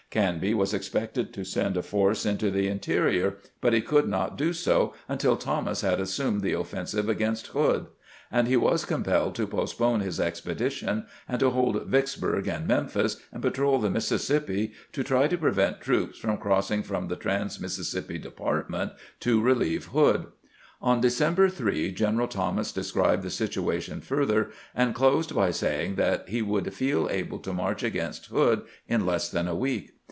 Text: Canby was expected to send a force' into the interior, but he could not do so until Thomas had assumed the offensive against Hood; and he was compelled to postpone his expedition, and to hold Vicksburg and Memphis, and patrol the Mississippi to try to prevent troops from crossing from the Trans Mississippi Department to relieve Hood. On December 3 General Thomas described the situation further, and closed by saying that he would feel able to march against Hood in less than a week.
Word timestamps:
Canby 0.09 0.53
was 0.53 0.73
expected 0.73 1.33
to 1.35 1.45
send 1.45 1.77
a 1.77 1.81
force' 1.81 2.25
into 2.25 2.51
the 2.51 2.67
interior, 2.67 3.37
but 3.61 3.71
he 3.71 3.79
could 3.79 4.09
not 4.09 4.37
do 4.37 4.51
so 4.51 4.93
until 5.07 5.37
Thomas 5.37 5.79
had 5.79 6.01
assumed 6.01 6.41
the 6.41 6.51
offensive 6.51 7.07
against 7.07 7.47
Hood; 7.47 7.85
and 8.29 8.45
he 8.45 8.57
was 8.57 8.83
compelled 8.83 9.35
to 9.35 9.47
postpone 9.47 10.01
his 10.01 10.19
expedition, 10.19 11.05
and 11.29 11.39
to 11.39 11.51
hold 11.51 11.85
Vicksburg 11.87 12.45
and 12.49 12.67
Memphis, 12.67 13.21
and 13.31 13.41
patrol 13.41 13.79
the 13.79 13.89
Mississippi 13.89 14.73
to 14.91 15.01
try 15.01 15.27
to 15.29 15.37
prevent 15.37 15.79
troops 15.79 16.19
from 16.19 16.35
crossing 16.35 16.83
from 16.83 17.07
the 17.07 17.15
Trans 17.15 17.61
Mississippi 17.61 18.17
Department 18.17 18.91
to 19.21 19.39
relieve 19.39 19.85
Hood. 19.93 20.25
On 20.81 20.99
December 20.99 21.47
3 21.47 21.89
General 21.93 22.27
Thomas 22.27 22.73
described 22.73 23.23
the 23.23 23.29
situation 23.29 24.01
further, 24.01 24.49
and 24.75 24.93
closed 24.93 25.33
by 25.33 25.51
saying 25.51 25.95
that 25.95 26.27
he 26.27 26.41
would 26.41 26.73
feel 26.73 27.07
able 27.09 27.39
to 27.39 27.53
march 27.53 27.81
against 27.81 28.25
Hood 28.25 28.63
in 28.89 29.05
less 29.05 29.29
than 29.29 29.47
a 29.47 29.55
week. 29.55 29.91